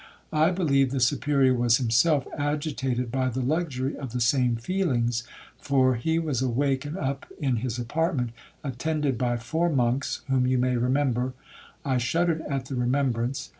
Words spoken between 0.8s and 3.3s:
the Superior was himself agitated by